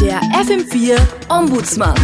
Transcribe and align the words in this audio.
Der 0.00 0.20
FM4 0.20 0.98
Ombudsmann 1.28 1.94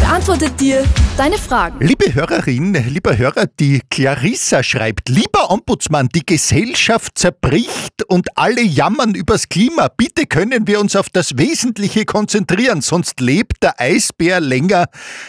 beantwortet 0.00 0.58
dir 0.58 0.84
deine 1.16 1.36
Fragen. 1.36 1.84
Liebe 1.86 2.14
Hörerin, 2.14 2.72
lieber 2.88 3.16
Hörer, 3.18 3.46
die 3.46 3.82
Clarissa 3.90 4.62
schreibt, 4.62 5.08
lieber 5.08 5.50
Ombudsmann, 5.50 6.08
die 6.08 6.24
Gesellschaft 6.24 7.18
zerbricht 7.18 8.04
und 8.08 8.38
alle 8.38 8.62
jammern 8.62 9.14
übers 9.14 9.48
Klima. 9.48 9.88
Bitte 9.88 10.26
können 10.26 10.66
wir 10.66 10.80
uns 10.80 10.96
auf 10.96 11.10
das 11.10 11.36
Wesentliche 11.36 12.06
konzentrieren, 12.06 12.80
sonst 12.80 13.20
lebt 13.20 13.62
der 13.62 13.78
Eisbär 13.80 14.40
länger 14.40 14.86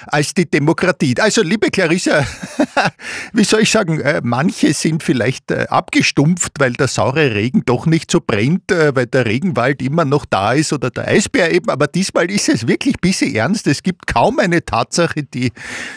als 0.08 0.34
die 0.34 0.50
Demokratie. 0.50 1.16
Also, 1.20 1.42
liebe 1.42 1.70
Clarissa, 1.70 2.26
wie 3.34 3.44
soll 3.44 3.62
ich 3.62 3.72
sagen, 3.72 4.00
äh, 4.00 4.22
manche 4.24 4.74
sind 4.74 5.04
vielleicht 5.04 5.52
äh, 5.52 5.68
abgestumpft, 5.70 6.54
weil 6.60 6.74
der 6.74 6.88
saure 6.88 7.36
Regen 7.36 7.64
doch 7.66 7.86
nicht 7.86 8.10
so 8.10 8.22
brennt, 8.26 8.72
äh, 8.72 8.96
weil 8.96 9.08
der 9.08 9.26
Regenwald 9.26 9.82
immer 9.82 10.06
noch 10.06 10.26
da 10.26 10.54
ist 10.54 10.72
oder 10.72 10.90
der 10.90 11.08
Eisbär 11.08 11.52
eben, 11.52 11.70
aber 11.70 11.88
diesmal 11.88 12.32
ist 12.32 12.48
es 12.48 12.68
wirklich 12.68 12.96
ein 12.96 13.02
bisschen 13.02 13.36
ernst. 13.36 13.68
Es 13.68 13.84
gibt 13.84 14.08
kaum 14.08 14.40
eine 14.40 14.61
Tatsache, 14.64 15.24
die 15.24 15.52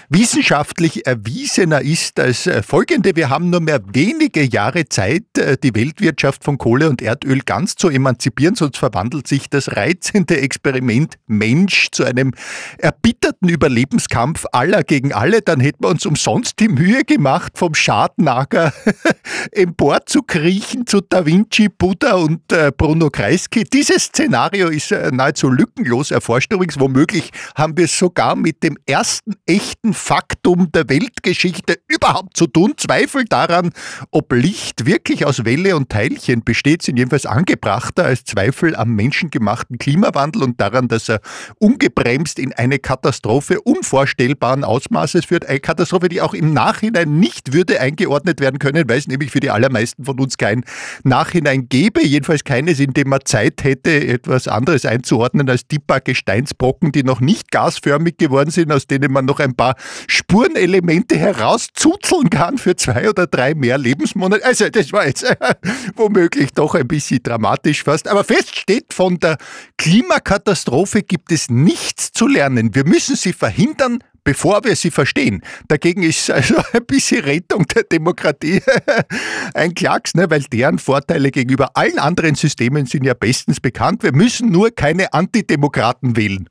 wissenschaftlich 0.09 1.06
erwiesener 1.06 1.80
ist 1.80 2.20
als 2.20 2.46
äh, 2.46 2.62
folgende. 2.62 3.16
Wir 3.16 3.30
haben 3.30 3.50
nur 3.50 3.60
mehr 3.60 3.80
wenige 3.92 4.42
Jahre 4.42 4.88
Zeit, 4.88 5.24
äh, 5.38 5.56
die 5.62 5.74
Weltwirtschaft 5.74 6.45
von 6.45 6.59
Kohle 6.59 6.88
und 6.88 7.02
Erdöl 7.02 7.41
ganz 7.41 7.77
zu 7.77 7.88
emanzipieren, 7.88 8.55
sonst 8.55 8.78
verwandelt 8.78 9.27
sich 9.28 9.48
das 9.50 9.77
reizende 9.77 10.41
Experiment 10.41 11.14
Mensch 11.27 11.91
zu 11.91 12.05
einem 12.05 12.32
erbitterten 12.78 13.48
Überlebenskampf 13.48 14.45
aller 14.52 14.83
gegen 14.83 15.12
alle. 15.12 15.42
Dann 15.42 15.60
hätten 15.60 15.84
wir 15.84 15.88
uns 15.88 16.06
umsonst 16.06 16.60
die 16.60 16.69
Mühe 16.69 17.05
gemacht, 17.05 17.52
vom 17.56 17.74
Schadnager 17.74 18.72
empor 19.52 20.06
zu 20.06 20.22
kriechen 20.22 20.86
zu 20.86 21.00
Da 21.00 21.27
Vinci, 21.27 21.69
Buddha 21.69 22.14
und 22.14 22.52
äh, 22.52 22.72
Bruno 22.77 23.10
Kreisky. 23.10 23.64
Dieses 23.64 24.05
Szenario 24.05 24.69
ist 24.69 24.91
nahezu 24.91 25.48
lückenlos 25.48 26.10
erforscht. 26.10 26.52
Übrigens, 26.52 26.78
womöglich 26.78 27.30
haben 27.55 27.77
wir 27.77 27.84
es 27.84 27.98
sogar 27.98 28.36
mit 28.36 28.53
dem 28.62 28.78
ersten 28.86 29.34
echten 29.47 29.94
Faktum 29.94 30.70
der 30.72 30.88
Weltgeschichte 30.88 31.78
überhaupt 31.88 32.36
zu 32.36 32.47
tun. 32.47 32.74
Zweifel 32.77 33.24
daran, 33.24 33.70
ob 34.10 34.33
Licht 34.33 34.86
wirklich 34.86 35.27
aus 35.27 35.44
Welle 35.44 35.77
und 35.77 35.88
Teilchen 35.88 36.44
besteht, 36.44 36.82
sind 36.82 36.97
jedenfalls 36.97 37.27
angebrachter 37.27 38.05
als 38.05 38.25
Zweifel 38.25 38.77
am 38.77 38.94
menschengemachten 38.94 39.78
Klimawandel 39.78 40.42
und 40.42 40.60
daran, 40.60 40.88
dass 40.88 41.08
er 41.08 41.20
ungebremst 41.58 42.38
in 42.38 42.52
eine 42.52 42.78
Katastrophe 42.78 43.60
unvorstellbaren 43.60 44.64
Ausmaßes 44.64 45.25
führt. 45.27 45.47
Eine 45.47 45.60
Katastrophe, 45.60 46.08
die 46.08 46.20
auch 46.20 46.34
im 46.34 46.52
Nachhinein 46.52 47.19
nicht 47.19 47.52
würde 47.52 47.80
eingeordnet 47.80 48.41
werden 48.41 48.58
können, 48.58 48.88
weil 48.88 48.98
es 48.98 49.08
nämlich 49.08 49.30
für 49.30 49.41
die 49.41 49.50
allermeisten 49.50 50.05
von 50.05 50.19
uns 50.20 50.38
kein 50.38 50.64
Nachhinein 51.02 51.69
gäbe. 51.69 52.05
Jedenfalls 52.05 52.44
keines, 52.44 52.80
in 52.80 52.92
dem 52.92 53.08
man 53.08 53.20
Zeit 53.25 53.64
hätte, 53.64 54.06
etwas 54.06 54.48
anderes 54.48 54.84
einzuordnen 54.86 55.48
als 55.48 55.66
die 55.66 55.78
paar 55.78 56.00
Gesteinsbrocken, 56.00 56.92
die 56.92 57.02
noch 57.02 57.20
nicht 57.20 57.50
gasförmig 57.50 58.16
geworden 58.19 58.44
sind, 58.50 58.73
aus 58.73 58.87
denen 58.87 59.12
man 59.12 59.25
noch 59.25 59.41
ein 59.41 59.55
paar 59.55 59.77
Spurenelemente 60.06 61.17
herauszuzeln 61.17 62.31
kann 62.31 62.59
für 62.59 62.77
zwei 62.77 63.09
oder 63.09 63.27
drei 63.27 63.55
mehr 63.55 63.78
Lebensmonate. 63.78 64.45
Also 64.45 64.69
das 64.69 64.92
war 64.92 65.06
jetzt 65.06 65.25
äh, 65.25 65.37
womöglich 65.97 66.53
doch 66.53 66.75
ein 66.75 66.89
bisschen 66.89 67.22
dramatisch 67.22 67.83
fast. 67.83 68.09
Aber 68.09 68.25
fest 68.25 68.56
steht, 68.56 68.92
von 68.92 69.19
der 69.19 69.37
Klimakatastrophe 69.78 71.03
gibt 71.03 71.33
es 71.33 71.50
nichts 71.50 72.12
zu 72.12 72.27
lernen. 72.27 72.75
Wir 72.75 72.84
müssen 72.84 73.17
sie 73.17 73.33
verhindern, 73.33 73.98
bevor 74.25 74.65
wir 74.65 74.75
sie 74.75 74.91
verstehen. 74.91 75.42
Dagegen 75.69 76.03
ist 76.03 76.31
also 76.31 76.56
ein 76.72 76.84
bisschen 76.87 77.22
Rettung 77.22 77.67
der 77.69 77.84
Demokratie 77.84 78.61
ein 79.55 79.75
Klacks, 79.75 80.15
ne? 80.15 80.28
weil 80.28 80.42
deren 80.42 80.78
Vorteile 80.78 81.31
gegenüber 81.31 81.77
allen 81.77 81.98
anderen 81.98 82.34
Systemen 82.34 82.87
sind 82.87 83.05
ja 83.05 83.15
bestens 83.15 83.61
bekannt. 83.61 84.03
Wir 84.03 84.12
müssen 84.12 84.50
nur 84.50 84.70
keine 84.70 85.12
Antidemokraten 85.12 86.17
wählen. 86.17 86.48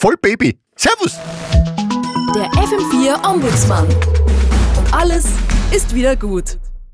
Voll 0.00 0.16
Baby. 0.20 0.61
Servus! 0.76 1.18
Der 2.34 2.46
FM4 2.52 3.28
Ombudsmann. 3.28 3.86
Und 3.86 4.94
alles 4.94 5.26
ist 5.70 5.94
wieder 5.94 6.16
gut. 6.16 6.58